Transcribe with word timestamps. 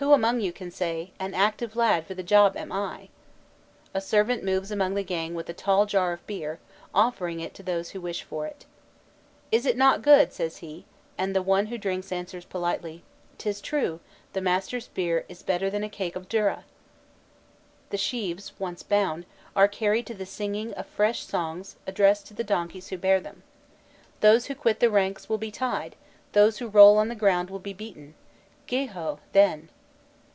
Who 0.00 0.12
among 0.12 0.40
you 0.40 0.52
can 0.52 0.70
say: 0.70 1.10
'An 1.18 1.34
active 1.34 1.74
lad 1.74 2.06
for 2.06 2.14
the 2.14 2.22
job 2.22 2.56
am 2.56 2.70
I!'" 2.70 3.08
A 3.92 4.00
servant 4.00 4.44
moves 4.44 4.70
among 4.70 4.94
the 4.94 5.02
gang 5.02 5.34
with 5.34 5.50
a 5.50 5.52
tall 5.52 5.86
jar 5.86 6.12
of 6.12 6.24
beer, 6.24 6.60
offering 6.94 7.40
it 7.40 7.52
to 7.54 7.64
those 7.64 7.90
who 7.90 8.00
wish 8.00 8.22
for 8.22 8.46
it. 8.46 8.64
"Is 9.50 9.66
it 9.66 9.76
not 9.76 10.02
good!" 10.02 10.32
says 10.32 10.58
he; 10.58 10.84
and 11.18 11.34
the 11.34 11.42
one 11.42 11.66
who 11.66 11.76
drinks 11.76 12.12
answers 12.12 12.44
politely: 12.44 13.02
"'Tis 13.38 13.60
true, 13.60 13.98
the 14.34 14.40
master's 14.40 14.86
beer 14.86 15.24
is 15.28 15.42
better 15.42 15.68
than 15.68 15.82
a 15.82 15.88
cake 15.88 16.14
of 16.14 16.28
durra!" 16.28 16.62
The 17.90 17.98
sheaves 17.98 18.52
once 18.60 18.84
bound, 18.84 19.26
are 19.56 19.66
carried 19.66 20.06
to 20.06 20.14
the 20.14 20.26
singing 20.26 20.72
of 20.74 20.86
fresh 20.86 21.24
songs 21.26 21.74
addressed 21.88 22.28
to 22.28 22.34
the 22.34 22.44
donkeys 22.44 22.86
who 22.90 22.98
bear 22.98 23.18
them: 23.18 23.42
"Those 24.20 24.46
who 24.46 24.54
quit 24.54 24.78
the 24.78 24.90
ranks 24.90 25.28
will 25.28 25.38
be 25.38 25.50
tied, 25.50 25.96
those 26.34 26.58
who 26.58 26.68
roll 26.68 26.98
on 26.98 27.08
the 27.08 27.16
ground 27.16 27.50
will 27.50 27.58
be 27.58 27.72
beaten, 27.72 28.14
Geeho! 28.68 29.18
then." 29.32 29.70